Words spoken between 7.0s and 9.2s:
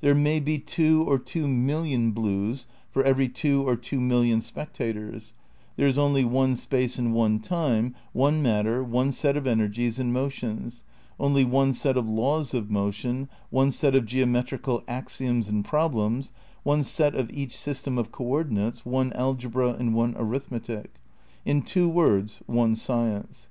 one time, one matter, one